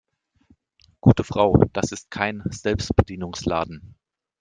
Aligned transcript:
Gute 0.99 1.23
Frau, 1.23 1.63
das 1.73 1.91
ist 1.91 2.09
kein 2.09 2.41
Selbstbedienungsladen. 2.49 3.93